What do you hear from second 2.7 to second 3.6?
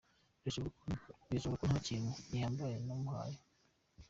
namuhaye.